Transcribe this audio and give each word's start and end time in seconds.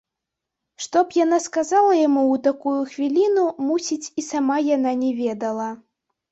Што 0.85 1.03
б 1.09 1.17
яна 1.23 1.39
сказала 1.47 1.91
яму 1.99 2.23
ў 2.23 2.35
такую 2.49 2.79
хвіліну, 2.95 3.45
мусіць, 3.69 4.01
і 4.23 4.27
сама 4.31 4.59
яна 4.75 4.99
не 5.07 5.15
ведала. 5.23 5.73